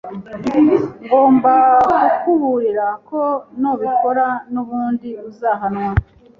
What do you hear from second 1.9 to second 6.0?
kukuburira ko nubikora nubundi uzahanwa.